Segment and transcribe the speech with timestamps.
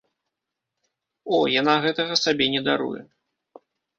[1.35, 3.01] О, яна гэтага сабе не даруе!